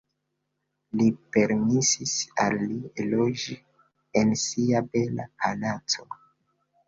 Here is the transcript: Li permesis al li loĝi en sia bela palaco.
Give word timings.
Li 0.99 1.05
permesis 1.35 2.13
al 2.45 2.55
li 2.71 3.05
loĝi 3.11 3.57
en 4.23 4.33
sia 4.45 4.83
bela 4.95 5.27
palaco. 5.43 6.09